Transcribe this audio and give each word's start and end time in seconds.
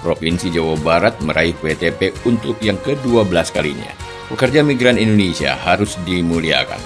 Provinsi 0.00 0.48
Jawa 0.54 0.78
Barat 0.78 1.18
meraih 1.20 1.54
WTP 1.58 2.24
untuk 2.26 2.58
yang 2.62 2.78
ke-12 2.80 3.46
kalinya. 3.50 3.90
Pekerja 4.28 4.60
migran 4.60 5.00
Indonesia 5.00 5.56
harus 5.56 5.96
dimuliakan. 6.04 6.80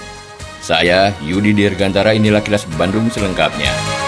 Saya 0.63 1.11
Yudi 1.27 1.51
Dirgantara 1.51 2.15
inilah 2.15 2.41
kilas 2.41 2.65
Bandung 2.79 3.11
selengkapnya. 3.11 4.02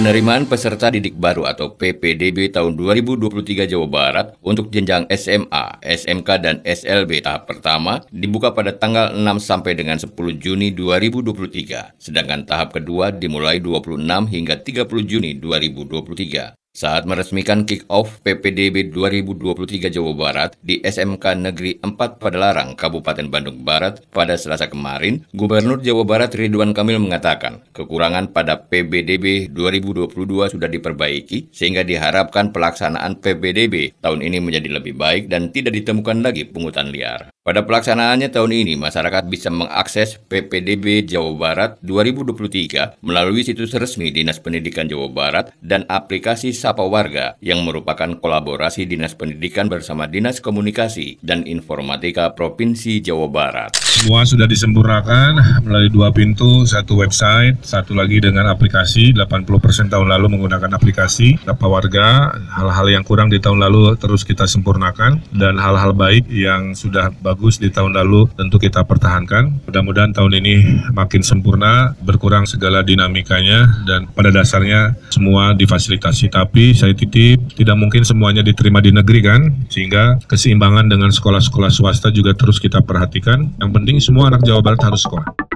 Penerimaan 0.00 0.48
peserta 0.48 0.88
didik 0.88 1.12
baru 1.20 1.44
atau 1.44 1.76
PPDB 1.76 2.48
tahun 2.48 2.72
2023 2.72 3.68
Jawa 3.68 3.84
Barat 3.84 4.32
untuk 4.40 4.72
jenjang 4.72 5.04
SMA, 5.12 5.76
SMK, 5.84 6.28
dan 6.40 6.64
SLB 6.64 7.20
tahap 7.20 7.44
pertama 7.44 8.00
dibuka 8.08 8.56
pada 8.56 8.72
tanggal 8.72 9.12
6 9.12 9.20
sampai 9.44 9.76
dengan 9.76 10.00
10 10.00 10.16
Juni 10.40 10.72
2023, 10.72 12.00
sedangkan 12.00 12.48
tahap 12.48 12.80
kedua 12.80 13.12
dimulai 13.12 13.60
26 13.60 14.00
hingga 14.32 14.64
30 14.64 14.88
Juni 15.04 15.36
2023. 15.36 16.59
Saat 16.80 17.04
meresmikan 17.04 17.68
kick-off 17.68 18.24
PPDB 18.24 18.88
2023 18.88 19.92
Jawa 19.92 20.16
Barat 20.16 20.56
di 20.64 20.80
SMK 20.80 21.36
Negeri 21.36 21.76
4 21.76 21.92
Padalarang, 22.16 22.72
Kabupaten 22.72 23.28
Bandung 23.28 23.60
Barat 23.68 24.00
pada 24.08 24.32
selasa 24.40 24.64
kemarin, 24.64 25.20
Gubernur 25.36 25.84
Jawa 25.84 26.08
Barat 26.08 26.32
Ridwan 26.32 26.72
Kamil 26.72 26.96
mengatakan 26.96 27.60
kekurangan 27.76 28.32
pada 28.32 28.64
PBDB 28.64 29.52
2022 29.52 30.56
sudah 30.56 30.72
diperbaiki 30.72 31.52
sehingga 31.52 31.84
diharapkan 31.84 32.48
pelaksanaan 32.48 33.20
PBDB 33.20 34.00
tahun 34.00 34.24
ini 34.24 34.40
menjadi 34.40 34.80
lebih 34.80 34.96
baik 34.96 35.28
dan 35.28 35.52
tidak 35.52 35.76
ditemukan 35.76 36.24
lagi 36.24 36.48
pungutan 36.48 36.88
liar. 36.88 37.28
Pada 37.50 37.66
pelaksanaannya 37.66 38.30
tahun 38.30 38.62
ini, 38.62 38.78
masyarakat 38.78 39.26
bisa 39.26 39.50
mengakses 39.50 40.22
PPDB 40.30 41.02
Jawa 41.02 41.34
Barat 41.34 41.70
2023 41.82 43.02
melalui 43.02 43.42
situs 43.42 43.74
resmi 43.74 44.14
Dinas 44.14 44.38
Pendidikan 44.38 44.86
Jawa 44.86 45.10
Barat 45.10 45.50
dan 45.58 45.82
aplikasi 45.90 46.54
Sapa 46.54 46.86
Warga 46.86 47.34
yang 47.42 47.66
merupakan 47.66 48.06
kolaborasi 48.22 48.86
Dinas 48.86 49.18
Pendidikan 49.18 49.66
bersama 49.66 50.06
Dinas 50.06 50.38
Komunikasi 50.38 51.18
dan 51.26 51.42
Informatika 51.42 52.38
Provinsi 52.38 53.02
Jawa 53.02 53.26
Barat. 53.26 53.74
Semua 53.82 54.22
sudah 54.22 54.46
disempurnakan 54.46 55.66
melalui 55.66 55.90
dua 55.90 56.14
pintu, 56.14 56.62
satu 56.70 57.02
website, 57.02 57.58
satu 57.66 57.98
lagi 57.98 58.22
dengan 58.22 58.46
aplikasi. 58.46 59.10
80% 59.10 59.90
tahun 59.90 60.06
lalu 60.06 60.38
menggunakan 60.38 60.70
aplikasi 60.78 61.34
Sapa 61.42 61.66
Warga. 61.66 62.30
Hal-hal 62.54 62.86
yang 62.94 63.02
kurang 63.02 63.26
di 63.26 63.42
tahun 63.42 63.58
lalu 63.58 63.98
terus 63.98 64.22
kita 64.22 64.46
sempurnakan 64.46 65.18
dan 65.34 65.58
hal-hal 65.58 65.90
baik 65.90 66.30
yang 66.30 66.78
sudah 66.78 67.10
bagus 67.18 67.39
di 67.40 67.72
tahun 67.72 67.96
lalu 67.96 68.28
tentu 68.36 68.60
kita 68.60 68.84
pertahankan. 68.84 69.64
Mudah-mudahan 69.64 70.12
tahun 70.12 70.44
ini 70.44 70.54
makin 70.92 71.24
sempurna, 71.24 71.96
berkurang 72.04 72.44
segala 72.44 72.84
dinamikanya 72.84 73.64
dan 73.88 74.04
pada 74.12 74.28
dasarnya 74.28 74.92
semua 75.08 75.56
difasilitasi. 75.56 76.28
Tapi 76.28 76.76
saya 76.76 76.92
titip 76.92 77.56
tidak 77.56 77.80
mungkin 77.80 78.04
semuanya 78.04 78.44
diterima 78.44 78.84
di 78.84 78.92
negeri 78.92 79.20
kan, 79.24 79.40
sehingga 79.72 80.20
keseimbangan 80.28 80.92
dengan 80.92 81.08
sekolah-sekolah 81.08 81.72
swasta 81.72 82.12
juga 82.12 82.36
terus 82.36 82.60
kita 82.60 82.84
perhatikan. 82.84 83.48
Yang 83.56 83.70
penting 83.72 83.96
semua 84.04 84.28
anak 84.28 84.44
Jawa 84.44 84.60
Barat 84.60 84.84
harus 84.84 85.00
sekolah. 85.00 85.50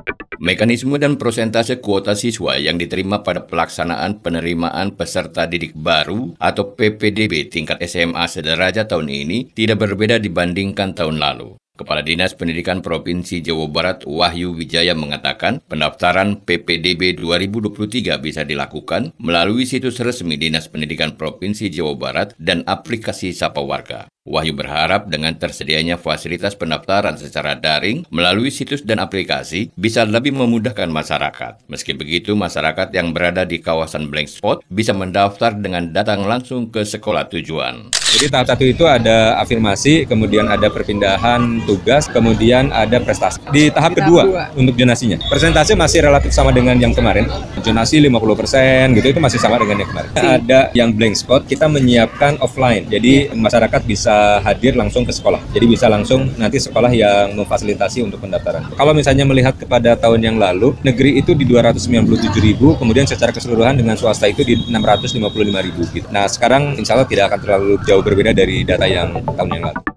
Mekanisme 0.44 1.00
dan 1.00 1.16
prosentase 1.16 1.78
kuota 1.78 2.12
siswa 2.12 2.58
yang 2.60 2.76
diterima 2.76 3.22
pada 3.22 3.46
pelaksanaan 3.46 4.20
penerimaan 4.20 4.92
peserta 4.92 5.46
didik 5.48 5.72
baru 5.72 6.36
atau 6.36 6.74
PPDB 6.74 7.48
tingkat 7.48 7.80
SMA 7.86 8.28
sederajat 8.28 8.90
tahun 8.90 9.08
ini 9.08 9.54
tidak 9.56 9.86
berbeda 9.86 10.20
dibandingkan 10.20 10.92
tahun 10.92 11.16
lalu. 11.16 11.56
Kepala 11.74 12.06
Dinas 12.06 12.38
Pendidikan 12.38 12.86
Provinsi 12.86 13.42
Jawa 13.42 13.66
Barat 13.66 14.06
Wahyu 14.06 14.54
Wijaya 14.54 14.94
mengatakan 14.94 15.58
pendaftaran 15.66 16.38
PPDB 16.46 17.18
2023 17.18 18.14
bisa 18.22 18.46
dilakukan 18.46 19.10
melalui 19.18 19.66
situs 19.66 19.98
resmi 19.98 20.38
Dinas 20.38 20.70
Pendidikan 20.70 21.18
Provinsi 21.18 21.74
Jawa 21.74 21.98
Barat 21.98 22.30
dan 22.38 22.62
aplikasi 22.62 23.34
Sapa 23.34 23.58
Warga. 23.58 24.13
Wahyu 24.24 24.56
berharap 24.56 25.04
dengan 25.12 25.36
tersedianya 25.36 26.00
fasilitas 26.00 26.56
pendaftaran 26.56 27.12
secara 27.20 27.60
daring 27.60 28.08
melalui 28.08 28.48
situs 28.48 28.80
dan 28.80 28.96
aplikasi 28.96 29.68
bisa 29.76 30.00
lebih 30.08 30.32
memudahkan 30.32 30.88
masyarakat. 30.88 31.60
Meski 31.68 31.92
begitu, 31.92 32.32
masyarakat 32.32 32.88
yang 32.96 33.12
berada 33.12 33.44
di 33.44 33.60
kawasan 33.60 34.08
blank 34.08 34.32
spot 34.32 34.64
bisa 34.72 34.96
mendaftar 34.96 35.52
dengan 35.52 35.92
datang 35.92 36.24
langsung 36.24 36.72
ke 36.72 36.88
sekolah 36.88 37.28
tujuan. 37.36 37.92
Jadi 37.92 38.30
tahap 38.32 38.46
satu 38.48 38.64
itu 38.64 38.88
ada 38.88 39.36
afirmasi, 39.44 40.08
kemudian 40.08 40.48
ada 40.48 40.72
perpindahan 40.72 41.60
tugas, 41.68 42.08
kemudian 42.08 42.72
ada 42.72 43.04
prestasi. 43.04 43.44
Di 43.52 43.68
tahap 43.68 43.92
kedua 43.92 44.48
untuk 44.56 44.72
jonasinya, 44.72 45.20
persentase 45.28 45.76
masih 45.76 46.00
relatif 46.00 46.32
sama 46.32 46.48
dengan 46.48 46.80
yang 46.80 46.96
kemarin. 46.96 47.28
Jonasi 47.60 48.00
50% 48.00 48.96
gitu 48.96 49.06
itu 49.12 49.20
masih 49.20 49.36
sama 49.36 49.60
dengan 49.60 49.84
yang 49.84 49.90
kemarin. 49.92 50.10
Ada 50.16 50.60
yang 50.72 50.96
blank 50.96 51.12
spot, 51.12 51.44
kita 51.44 51.68
menyiapkan 51.68 52.40
offline. 52.40 52.88
Jadi 52.88 53.34
masyarakat 53.36 53.82
bisa 53.84 54.13
hadir 54.42 54.74
langsung 54.74 55.06
ke 55.06 55.12
sekolah. 55.12 55.40
Jadi 55.52 55.66
bisa 55.66 55.86
langsung 55.86 56.30
nanti 56.36 56.58
sekolah 56.58 56.90
yang 56.92 57.36
memfasilitasi 57.38 58.04
untuk 58.04 58.22
pendaftaran. 58.22 58.72
Kalau 58.74 58.92
misalnya 58.92 59.24
melihat 59.24 59.54
kepada 59.56 59.94
tahun 59.94 60.20
yang 60.22 60.36
lalu, 60.36 60.74
negeri 60.82 61.20
itu 61.20 61.32
di 61.36 61.46
297 61.46 62.34
ribu, 62.42 62.74
kemudian 62.76 63.06
secara 63.06 63.30
keseluruhan 63.30 63.78
dengan 63.78 63.94
swasta 63.94 64.26
itu 64.26 64.42
di 64.42 64.58
655 64.68 65.66
ribu. 65.66 65.82
Gitu. 65.92 66.06
Nah 66.10 66.26
sekarang 66.26 66.74
insya 66.76 66.98
Allah 66.98 67.08
tidak 67.08 67.32
akan 67.32 67.40
terlalu 67.40 67.72
jauh 67.86 68.02
berbeda 68.02 68.34
dari 68.34 68.66
data 68.66 68.86
yang 68.88 69.22
tahun 69.34 69.50
yang 69.54 69.64
lalu. 69.70 69.93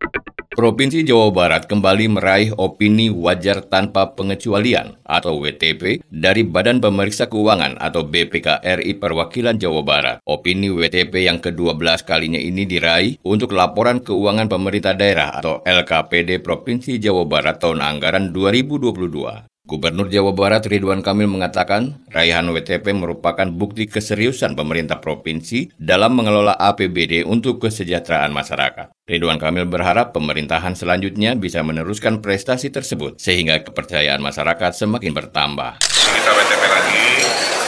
Provinsi 0.58 1.06
Jawa 1.06 1.30
Barat 1.30 1.70
kembali 1.70 2.18
meraih 2.18 2.50
opini 2.58 3.14
wajar 3.14 3.62
tanpa 3.62 4.18
pengecualian 4.18 4.98
atau 5.06 5.38
WTP 5.38 6.02
dari 6.10 6.42
Badan 6.42 6.82
Pemeriksa 6.82 7.30
Keuangan 7.30 7.78
atau 7.78 8.02
BPK 8.02 8.66
RI 8.66 8.98
Perwakilan 8.98 9.62
Jawa 9.62 9.86
Barat. 9.86 10.18
Opini 10.26 10.74
WTP 10.74 11.30
yang 11.30 11.38
ke-12 11.46 12.02
kalinya 12.10 12.42
ini 12.42 12.66
diraih 12.66 13.22
untuk 13.22 13.54
laporan 13.54 14.02
keuangan 14.02 14.50
pemerintah 14.50 14.98
daerah 14.98 15.38
atau 15.38 15.62
LKPD 15.62 16.42
Provinsi 16.42 16.98
Jawa 16.98 17.30
Barat 17.30 17.62
tahun 17.62 17.78
anggaran 17.78 18.34
2022. 18.34 19.57
Gubernur 19.68 20.08
Jawa 20.08 20.32
Barat 20.32 20.64
Ridwan 20.64 21.04
Kamil 21.04 21.28
mengatakan, 21.28 22.00
raihan 22.08 22.48
WTP 22.48 22.96
merupakan 22.96 23.44
bukti 23.52 23.84
keseriusan 23.84 24.56
pemerintah 24.56 25.04
provinsi 25.04 25.76
dalam 25.76 26.16
mengelola 26.16 26.56
APBD 26.56 27.28
untuk 27.28 27.60
kesejahteraan 27.60 28.32
masyarakat. 28.32 28.96
Ridwan 29.04 29.36
Kamil 29.36 29.68
berharap 29.68 30.16
pemerintahan 30.16 30.72
selanjutnya 30.72 31.36
bisa 31.36 31.60
meneruskan 31.68 32.24
prestasi 32.24 32.72
tersebut 32.72 33.20
sehingga 33.20 33.60
kepercayaan 33.60 34.24
masyarakat 34.24 34.72
semakin 34.72 35.12
bertambah. 35.12 35.84
Kita 35.84 36.32
WTP 36.32 36.64
lagi, 36.64 37.08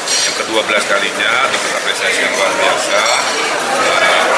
yang 0.07 0.35
ke-12 0.39 0.71
kalinya 0.87 1.33
dengan 1.51 1.71
apresiasi 1.83 2.19
yang 2.23 2.31
luar 2.31 2.51
biasa. 2.63 3.01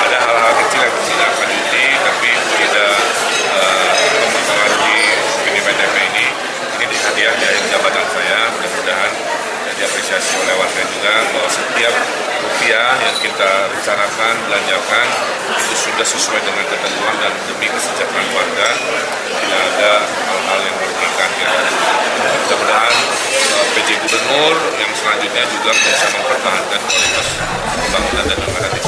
Ada 0.01 0.17
hal-hal 0.17 0.53
kecil 0.65 0.81
yang 0.81 0.97
tidak 1.13 1.29
lanjuti, 1.37 1.85
tapi 1.93 2.29
tidak 2.57 2.93
uh, 3.53 3.93
mempengaruhi 4.33 5.01
opini 5.29 5.59
WTP 5.61 5.95
ini. 6.09 6.25
Ini 6.81 6.95
hadiah 7.21 7.37
dari 7.37 7.61
jabatan 7.69 8.05
saya, 8.17 8.49
mudah-mudahan 8.49 9.13
diapresiasi 9.77 10.41
oleh 10.41 10.57
warga 10.57 10.81
juga 10.89 11.13
bahwa 11.29 11.49
setiap 11.53 11.93
rupiah 12.41 12.97
yang 12.97 13.17
kita 13.21 13.51
rencanakan, 13.77 14.33
belanjakan 14.49 15.05
itu 15.53 15.75
sudah 15.85 16.01
sesuai 16.01 16.41
dengan 16.41 16.65
ketentuan 16.65 17.13
dan 17.21 17.29
demi 17.45 17.69
kesejahteraan 17.69 18.25
warga 18.33 18.69
tidak 19.37 19.61
ada 19.69 19.91
hal-hal 20.01 20.59
yang 20.65 20.75
merugikan 20.81 21.29
ya. 21.37 21.49
Mudah-mudahan 22.41 22.93
uh, 22.97 23.65
PJ 23.77 23.89
Gubernur 24.01 24.55
yang 24.81 24.91
selanjutnya 24.97 25.43
juga 25.45 25.71
bisa 25.77 26.05
mempertahankan 26.17 26.79
kualitas 26.89 27.27
pembangunan 27.69 28.25
dan 28.25 28.37
anggaran 28.49 28.71
di. 28.73 28.81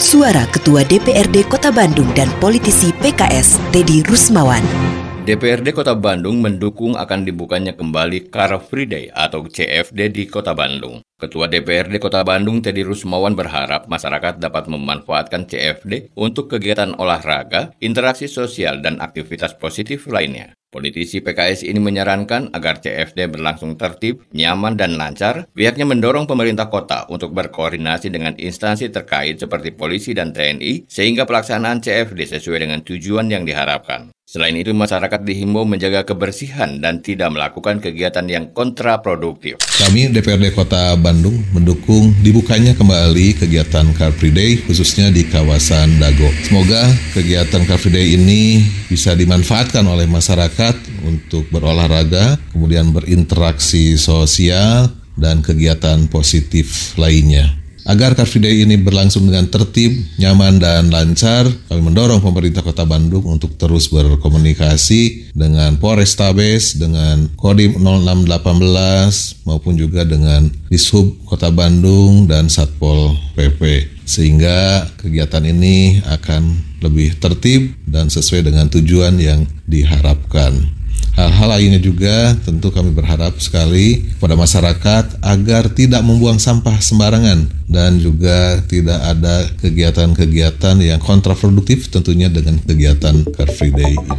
Suara 0.00 0.44
Ketua 0.48 0.88
DPRD 0.88 1.52
Kota 1.52 1.68
Bandung 1.68 2.08
dan 2.16 2.32
politisi 2.40 2.96
PKS 2.96 3.60
Teddy 3.76 4.00
Rusmawan. 4.08 4.87
DPRD 5.28 5.76
Kota 5.76 5.92
Bandung 5.92 6.40
mendukung 6.40 6.96
akan 6.96 7.28
dibukanya 7.28 7.76
kembali 7.76 8.32
Car 8.32 8.56
Free 8.64 8.88
Day 8.88 9.12
atau 9.12 9.44
CFD 9.44 10.08
di 10.08 10.24
Kota 10.24 10.56
Bandung. 10.56 11.04
Ketua 11.20 11.52
DPRD 11.52 12.00
Kota 12.00 12.24
Bandung 12.24 12.64
Teddy 12.64 12.80
Rusmawan 12.80 13.36
berharap 13.36 13.92
masyarakat 13.92 14.40
dapat 14.40 14.72
memanfaatkan 14.72 15.44
CFD 15.44 16.16
untuk 16.16 16.48
kegiatan 16.48 16.96
olahraga, 16.96 17.76
interaksi 17.84 18.24
sosial, 18.24 18.80
dan 18.80 19.04
aktivitas 19.04 19.52
positif 19.60 20.08
lainnya. 20.08 20.56
Politisi 20.72 21.20
PKS 21.20 21.68
ini 21.68 21.76
menyarankan 21.76 22.56
agar 22.56 22.80
CFD 22.80 23.28
berlangsung 23.28 23.76
tertib, 23.76 24.24
nyaman, 24.32 24.80
dan 24.80 24.96
lancar. 24.96 25.44
Pihaknya 25.52 25.84
mendorong 25.84 26.24
pemerintah 26.24 26.72
kota 26.72 27.04
untuk 27.12 27.36
berkoordinasi 27.36 28.08
dengan 28.08 28.32
instansi 28.32 28.88
terkait 28.88 29.36
seperti 29.36 29.76
polisi 29.76 30.16
dan 30.16 30.32
TNI 30.32 30.88
sehingga 30.88 31.28
pelaksanaan 31.28 31.84
CFD 31.84 32.24
sesuai 32.24 32.64
dengan 32.64 32.80
tujuan 32.80 33.28
yang 33.28 33.44
diharapkan. 33.44 34.08
Selain 34.28 34.52
itu, 34.60 34.76
masyarakat 34.76 35.24
dihimbau 35.24 35.64
menjaga 35.64 36.04
kebersihan 36.04 36.84
dan 36.84 37.00
tidak 37.00 37.32
melakukan 37.32 37.80
kegiatan 37.80 38.28
yang 38.28 38.52
kontraproduktif. 38.52 39.56
Kami 39.80 40.12
DPRD 40.12 40.52
Kota 40.52 40.92
Bandung 41.00 41.40
mendukung 41.56 42.12
dibukanya 42.20 42.76
kembali 42.76 43.40
kegiatan 43.40 43.88
Car 43.96 44.12
Free 44.12 44.28
Day 44.28 44.60
khususnya 44.60 45.08
di 45.08 45.24
kawasan 45.24 45.96
Dago. 45.96 46.28
Semoga 46.44 46.84
kegiatan 47.16 47.64
Car 47.64 47.80
Free 47.80 47.88
Day 47.88 48.20
ini 48.20 48.68
bisa 48.92 49.16
dimanfaatkan 49.16 49.88
oleh 49.88 50.04
masyarakat 50.04 50.76
untuk 51.08 51.48
berolahraga, 51.48 52.36
kemudian 52.52 52.92
berinteraksi 52.92 53.96
sosial 53.96 54.92
dan 55.16 55.40
kegiatan 55.40 56.04
positif 56.12 56.92
lainnya. 57.00 57.57
Agar 57.88 58.12
Car 58.12 58.28
Free 58.28 58.44
Day 58.44 58.68
ini 58.68 58.76
berlangsung 58.76 59.32
dengan 59.32 59.48
tertib, 59.48 59.96
nyaman, 60.20 60.60
dan 60.60 60.92
lancar, 60.92 61.48
kami 61.72 61.80
mendorong 61.80 62.20
pemerintah 62.20 62.60
kota 62.60 62.84
Bandung 62.84 63.24
untuk 63.24 63.56
terus 63.56 63.88
berkomunikasi 63.88 65.32
dengan 65.32 65.80
Polrestabes, 65.80 66.76
dengan 66.76 67.32
Kodim 67.32 67.80
0618, 67.80 69.48
maupun 69.48 69.80
juga 69.80 70.04
dengan 70.04 70.52
Dishub 70.68 71.16
Kota 71.24 71.48
Bandung 71.48 72.28
dan 72.28 72.52
Satpol 72.52 73.16
PP. 73.32 73.88
Sehingga 74.04 74.84
kegiatan 75.00 75.48
ini 75.48 76.04
akan 76.04 76.76
lebih 76.84 77.16
tertib 77.16 77.72
dan 77.88 78.12
sesuai 78.12 78.52
dengan 78.52 78.68
tujuan 78.68 79.16
yang 79.16 79.48
diharapkan. 79.64 80.77
Hal-hal 81.18 81.50
lainnya 81.50 81.82
juga 81.82 82.38
tentu 82.46 82.70
kami 82.70 82.94
berharap 82.94 83.34
sekali 83.42 84.06
kepada 84.14 84.38
masyarakat 84.38 85.18
agar 85.18 85.66
tidak 85.74 86.06
membuang 86.06 86.38
sampah 86.38 86.78
sembarangan 86.78 87.42
dan 87.66 87.98
juga 87.98 88.62
tidak 88.70 89.02
ada 89.02 89.50
kegiatan-kegiatan 89.58 90.78
yang 90.78 91.02
kontraproduktif 91.02 91.90
tentunya 91.90 92.30
dengan 92.30 92.62
kegiatan 92.62 93.26
Car 93.34 93.50
Free 93.50 93.74
Day 93.74 93.98
ini. 93.98 94.14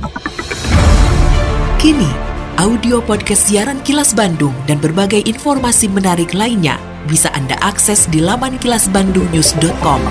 Kini, 1.79 2.11
audio 2.59 2.99
podcast 2.99 3.47
siaran 3.47 3.79
Kilas 3.87 4.11
Bandung 4.11 4.51
dan 4.67 4.83
berbagai 4.83 5.23
informasi 5.23 5.87
menarik 5.87 6.35
lainnya 6.35 6.75
bisa 7.07 7.31
Anda 7.31 7.55
akses 7.63 8.11
di 8.11 8.19
laman 8.19 8.59
kilasbandungnews.com. 8.59 10.03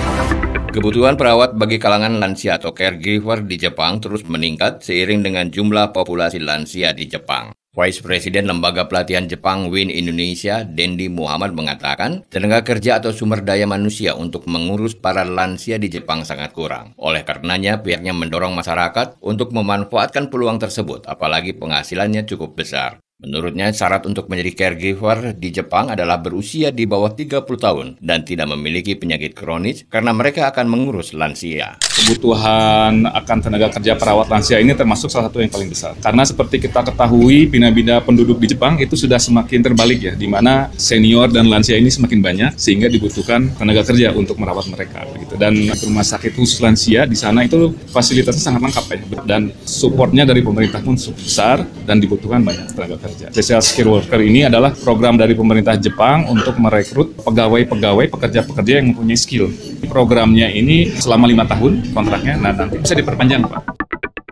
Kebutuhan 0.69 1.17
perawat 1.17 1.57
bagi 1.57 1.81
kalangan 1.81 2.21
lansia 2.21 2.61
atau 2.61 2.77
caregiver 2.77 3.41
di 3.41 3.57
Jepang 3.57 3.97
terus 3.97 4.21
meningkat 4.29 4.85
seiring 4.85 5.25
dengan 5.25 5.49
jumlah 5.49 5.89
populasi 5.89 6.37
lansia 6.37 6.93
di 6.93 7.09
Jepang. 7.09 7.49
Vice 7.73 8.05
President 8.05 8.45
Lembaga 8.45 8.85
Pelatihan 8.85 9.25
Jepang 9.25 9.73
WIN 9.73 9.89
Indonesia, 9.89 10.61
Dendi 10.61 11.09
Muhammad 11.09 11.57
mengatakan, 11.57 12.21
tenaga 12.29 12.61
kerja 12.61 13.01
atau 13.01 13.09
sumber 13.09 13.41
daya 13.41 13.65
manusia 13.65 14.13
untuk 14.13 14.45
mengurus 14.45 14.93
para 14.93 15.25
lansia 15.25 15.81
di 15.81 15.89
Jepang 15.89 16.21
sangat 16.21 16.53
kurang. 16.53 16.93
Oleh 17.01 17.25
karenanya, 17.25 17.81
pihaknya 17.81 18.13
mendorong 18.13 18.53
masyarakat 18.53 19.17
untuk 19.25 19.49
memanfaatkan 19.49 20.29
peluang 20.29 20.61
tersebut, 20.61 21.09
apalagi 21.09 21.57
penghasilannya 21.57 22.29
cukup 22.29 22.53
besar. 22.53 23.01
Menurutnya, 23.19 23.67
syarat 23.75 24.07
untuk 24.07 24.31
menjadi 24.31 24.55
caregiver 24.55 25.35
di 25.35 25.51
Jepang 25.51 25.91
adalah 25.91 26.23
berusia 26.23 26.71
di 26.71 26.87
bawah 26.87 27.11
30 27.11 27.43
tahun 27.43 27.87
dan 27.99 28.23
tidak 28.23 28.47
memiliki 28.55 28.95
penyakit 28.95 29.35
kronis 29.35 29.83
karena 29.91 30.15
mereka 30.15 30.47
akan 30.47 30.71
mengurus 30.71 31.11
lansia. 31.11 31.75
Kebutuhan 31.83 33.03
akan 33.11 33.37
tenaga 33.43 33.75
kerja 33.75 33.99
perawat 33.99 34.31
lansia 34.31 34.63
ini 34.63 34.71
termasuk 34.71 35.11
salah 35.11 35.27
satu 35.27 35.43
yang 35.43 35.51
paling 35.51 35.67
besar. 35.67 35.99
Karena 35.99 36.23
seperti 36.23 36.63
kita 36.63 36.79
ketahui, 36.79 37.51
bina-bina 37.51 37.99
penduduk 37.99 38.39
di 38.39 38.55
Jepang 38.55 38.79
itu 38.79 38.95
sudah 38.95 39.19
semakin 39.19 39.67
terbalik 39.67 39.99
ya, 39.99 40.13
di 40.15 40.31
mana 40.31 40.71
senior 40.79 41.27
dan 41.27 41.51
lansia 41.51 41.75
ini 41.75 41.91
semakin 41.91 42.23
banyak 42.23 42.51
sehingga 42.55 42.87
dibutuhkan 42.87 43.51
tenaga 43.59 43.83
kerja 43.83 44.15
untuk 44.15 44.39
merawat 44.39 44.71
mereka. 44.71 45.03
Dan 45.35 45.67
rumah 45.67 46.07
sakit 46.07 46.39
khusus 46.39 46.63
lansia 46.63 47.03
di 47.03 47.19
sana 47.19 47.43
itu 47.43 47.75
fasilitasnya 47.91 48.47
sangat 48.47 48.63
lengkap 48.63 48.85
ya, 48.95 48.99
dan 49.27 49.51
supportnya 49.67 50.23
dari 50.23 50.39
pemerintah 50.39 50.79
pun 50.79 50.95
besar 50.95 51.67
dan 51.83 51.99
dibutuhkan 51.99 52.39
banyak 52.47 52.71
tenaga 52.71 52.95
kerja 52.95 53.08
kerja. 53.09 53.25
Special 53.33 53.61
Skill 53.65 53.89
Worker 53.89 54.21
ini 54.21 54.45
adalah 54.45 54.71
program 54.77 55.17
dari 55.17 55.33
pemerintah 55.33 55.75
Jepang 55.75 56.29
untuk 56.29 56.55
merekrut 56.61 57.17
pegawai-pegawai 57.25 58.05
pekerja-pekerja 58.13 58.73
yang 58.79 58.93
mempunyai 58.93 59.17
skill. 59.17 59.49
Programnya 59.89 60.47
ini 60.53 60.93
selama 60.93 61.25
lima 61.25 61.49
tahun 61.49 61.89
kontraknya, 61.91 62.37
nah 62.37 62.53
nanti 62.53 62.77
bisa 62.77 62.93
diperpanjang 62.93 63.49
Pak. 63.49 63.61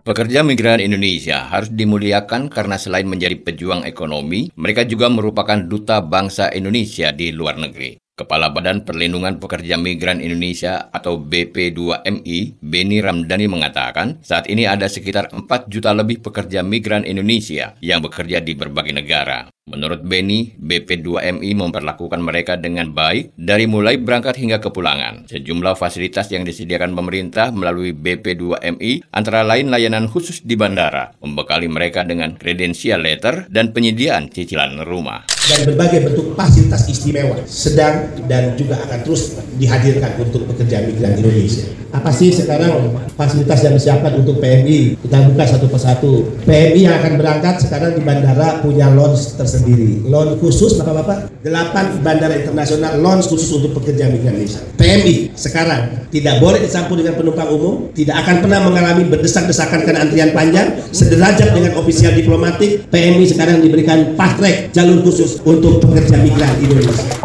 Pekerja 0.08 0.40
migran 0.40 0.80
Indonesia 0.80 1.52
harus 1.52 1.68
dimuliakan 1.68 2.48
karena 2.48 2.80
selain 2.80 3.04
menjadi 3.04 3.36
pejuang 3.44 3.84
ekonomi, 3.84 4.48
mereka 4.56 4.88
juga 4.88 5.12
merupakan 5.12 5.60
duta 5.60 6.00
bangsa 6.00 6.48
Indonesia 6.56 7.12
di 7.12 7.36
luar 7.36 7.60
negeri. 7.60 8.07
Kepala 8.18 8.50
Badan 8.50 8.82
Perlindungan 8.82 9.38
Pekerja 9.38 9.78
Migran 9.78 10.26
Indonesia 10.26 10.90
atau 10.90 11.22
BP2MI, 11.22 12.58
Beni 12.58 12.98
Ramdhani 12.98 13.46
mengatakan, 13.46 14.18
saat 14.26 14.50
ini 14.50 14.66
ada 14.66 14.90
sekitar 14.90 15.30
4 15.30 15.70
juta 15.70 15.94
lebih 15.94 16.26
pekerja 16.26 16.66
migran 16.66 17.06
Indonesia 17.06 17.78
yang 17.78 18.02
bekerja 18.02 18.42
di 18.42 18.58
berbagai 18.58 18.90
negara. 18.90 19.54
Menurut 19.70 20.02
Beni, 20.02 20.58
BP2MI 20.58 21.52
memperlakukan 21.62 22.18
mereka 22.18 22.58
dengan 22.58 22.90
baik 22.90 23.38
dari 23.38 23.70
mulai 23.70 24.02
berangkat 24.02 24.42
hingga 24.42 24.66
kepulangan. 24.66 25.30
Sejumlah 25.30 25.78
fasilitas 25.78 26.26
yang 26.34 26.42
disediakan 26.42 26.98
pemerintah 26.98 27.54
melalui 27.54 27.94
BP2MI 27.94 29.14
antara 29.14 29.46
lain 29.46 29.70
layanan 29.70 30.10
khusus 30.10 30.42
di 30.42 30.58
bandara, 30.58 31.14
membekali 31.22 31.70
mereka 31.70 32.02
dengan 32.02 32.34
kredensial 32.34 33.06
letter 33.06 33.46
dan 33.54 33.78
penyediaan 33.78 34.34
cicilan 34.34 34.82
rumah. 34.90 35.37
Dan 35.48 35.60
berbagai 35.64 36.12
bentuk 36.12 36.36
fasilitas 36.36 36.92
istimewa 36.92 37.40
sedang 37.48 38.12
dan 38.28 38.60
juga 38.60 38.84
akan 38.84 39.00
terus 39.08 39.40
dihadirkan 39.56 40.20
untuk 40.20 40.44
pekerja 40.52 40.84
migran 40.84 41.16
Indonesia. 41.16 41.72
Apa 41.88 42.12
sih 42.12 42.36
sekarang 42.36 42.92
fasilitas 43.16 43.64
yang 43.64 43.74
disiapkan 43.80 44.12
untuk 44.20 44.44
PMI? 44.44 45.00
Kita 45.00 45.24
buka 45.32 45.44
satu 45.48 45.72
persatu. 45.72 46.36
PMI 46.44 46.82
yang 46.84 46.96
akan 47.00 47.14
berangkat 47.16 47.64
sekarang 47.64 47.96
di 47.96 48.04
bandara 48.04 48.60
punya 48.60 48.92
lounge 48.92 49.40
tersebut 49.40 49.58
sendiri. 49.58 50.06
Loan 50.06 50.38
khusus 50.38 50.78
Bapak-bapak, 50.78 51.42
8 51.42 52.04
bandara 52.06 52.36
internasional 52.38 53.00
loan 53.00 53.24
khusus 53.24 53.50
untuk 53.56 53.80
pekerja 53.82 54.12
migran 54.12 54.36
Indonesia. 54.36 54.62
PMI 54.78 55.32
sekarang 55.34 56.08
tidak 56.12 56.44
boleh 56.44 56.60
dicampur 56.62 57.00
dengan 57.00 57.16
penumpang 57.16 57.50
umum, 57.50 57.90
tidak 57.96 58.22
akan 58.22 58.36
pernah 58.44 58.60
mengalami 58.68 59.04
berdesak-desakan 59.10 59.88
karena 59.88 60.00
antrian 60.06 60.32
panjang, 60.36 60.78
sederajat 60.92 61.56
dengan 61.56 61.80
ofisial 61.80 62.14
diplomatik, 62.14 62.86
PMI 62.92 63.26
sekarang 63.26 63.64
diberikan 63.64 64.14
fast 64.14 64.38
track 64.38 64.76
jalur 64.76 65.02
khusus 65.02 65.37
untuk 65.46 65.84
pekerja 65.84 66.18
migran 66.20 66.54
Indonesia. 66.60 67.16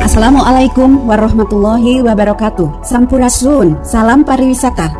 Assalamualaikum 0.00 1.06
warahmatullahi 1.06 2.02
wabarakatuh. 2.02 2.82
Sampurasun, 2.82 3.80
salam 3.86 4.26
pariwisata. 4.26 4.99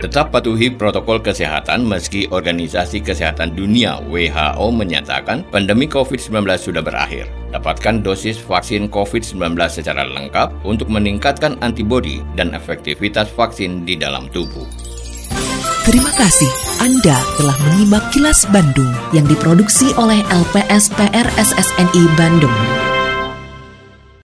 Tetap 0.00 0.32
patuhi 0.32 0.72
protokol 0.72 1.20
kesehatan 1.20 1.84
meski 1.84 2.24
Organisasi 2.32 3.04
Kesehatan 3.04 3.52
Dunia 3.52 4.00
WHO 4.08 4.72
menyatakan 4.72 5.44
pandemi 5.52 5.84
COVID-19 5.84 6.40
sudah 6.56 6.80
berakhir. 6.80 7.28
Dapatkan 7.52 8.00
dosis 8.00 8.40
vaksin 8.40 8.88
COVID-19 8.88 9.60
secara 9.68 10.08
lengkap 10.08 10.64
untuk 10.64 10.88
meningkatkan 10.88 11.60
antibodi 11.60 12.24
dan 12.32 12.56
efektivitas 12.56 13.28
vaksin 13.36 13.84
di 13.84 14.00
dalam 14.00 14.32
tubuh. 14.32 14.64
Terima 15.84 16.12
kasih 16.16 16.48
Anda 16.80 17.16
telah 17.36 17.56
menyimak 17.68 18.04
kilas 18.16 18.48
Bandung 18.48 18.88
yang 19.12 19.28
diproduksi 19.28 19.92
oleh 20.00 20.24
LPSPR 20.32 21.28
SSNI 21.36 22.02
Bandung. 22.16 22.89